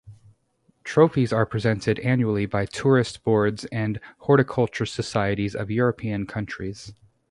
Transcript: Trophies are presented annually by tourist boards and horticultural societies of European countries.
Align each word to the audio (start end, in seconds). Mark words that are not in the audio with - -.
Trophies 0.83 1.31
are 1.31 1.45
presented 1.45 1.99
annually 1.99 2.47
by 2.47 2.65
tourist 2.65 3.23
boards 3.23 3.65
and 3.65 3.99
horticultural 4.21 4.87
societies 4.87 5.53
of 5.53 5.69
European 5.69 6.25
countries. 6.25 6.95